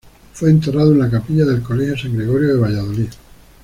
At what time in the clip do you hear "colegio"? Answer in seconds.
1.61-1.93